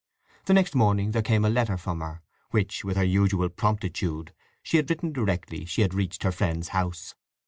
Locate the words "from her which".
1.77-2.83